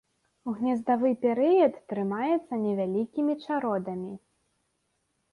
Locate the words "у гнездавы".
0.51-1.09